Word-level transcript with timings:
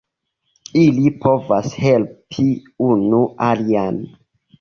Ili 0.83 1.09
povas 1.25 1.69
helpi 1.83 2.45
unu 2.87 3.21
alian. 3.49 4.01